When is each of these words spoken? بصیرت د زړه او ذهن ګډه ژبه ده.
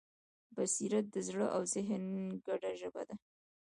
بصیرت 0.55 1.05
د 1.11 1.15
زړه 1.27 1.45
او 1.55 1.61
ذهن 1.73 2.03
ګډه 2.47 2.71
ژبه 2.79 3.01
ده. 3.07 3.15